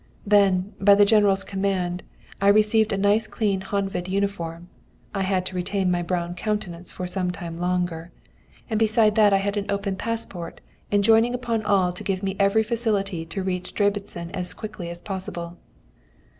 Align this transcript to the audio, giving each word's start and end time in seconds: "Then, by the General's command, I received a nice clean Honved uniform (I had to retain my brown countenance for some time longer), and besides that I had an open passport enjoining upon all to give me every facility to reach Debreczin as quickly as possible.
"Then, 0.25 0.73
by 0.81 0.95
the 0.95 1.05
General's 1.05 1.43
command, 1.43 2.01
I 2.41 2.47
received 2.47 2.91
a 2.91 2.97
nice 2.97 3.27
clean 3.27 3.61
Honved 3.61 4.07
uniform 4.07 4.67
(I 5.13 5.21
had 5.21 5.45
to 5.45 5.55
retain 5.55 5.91
my 5.91 6.01
brown 6.01 6.33
countenance 6.33 6.91
for 6.91 7.05
some 7.05 7.29
time 7.29 7.59
longer), 7.59 8.09
and 8.67 8.79
besides 8.79 9.15
that 9.17 9.31
I 9.31 9.37
had 9.37 9.57
an 9.57 9.69
open 9.69 9.95
passport 9.97 10.59
enjoining 10.91 11.35
upon 11.35 11.61
all 11.63 11.93
to 11.93 12.03
give 12.03 12.23
me 12.23 12.35
every 12.39 12.63
facility 12.63 13.27
to 13.27 13.43
reach 13.43 13.75
Debreczin 13.75 14.31
as 14.33 14.55
quickly 14.55 14.89
as 14.89 15.03
possible. 15.03 15.57